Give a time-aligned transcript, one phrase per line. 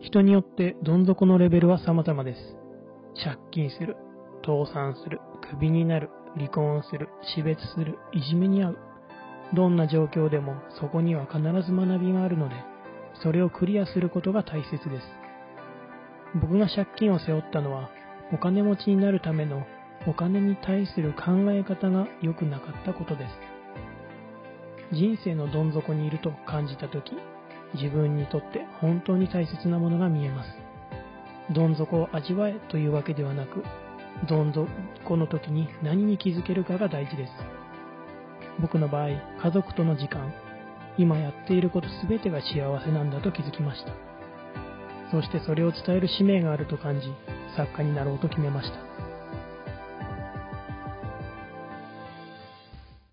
[0.00, 2.56] 人によってどん底のレベルは様々です。
[3.22, 3.96] 借金する、
[4.42, 8.78] 倒産する、クビになる、離婚する、死別する、いじめに遭う。
[9.54, 12.54] どんな状況でもそこには必ず学びがあるので、
[13.22, 15.06] それをクリアすることが大切です。
[16.40, 17.90] 僕が借金を背負ったのは、
[18.32, 19.66] お金持ちになるための
[20.06, 24.94] お金に対する考え方が良くなかったことです。
[24.94, 27.12] 人生のどん底にいると感じたとき、
[27.74, 30.50] 自分にとって本当に大切なものが見えます。
[31.50, 33.62] どん底を味わえというわけではなく、
[34.28, 37.32] どん底の時に何に気づけるかが大事です。
[38.60, 40.32] 僕の場合、家族との時間、
[40.98, 43.92] 今やっていること全てが幸せなんだと気づきました。
[45.10, 47.12] そしてそれを伝える使命があると感じ、
[47.56, 48.87] 作家になろうと決めました。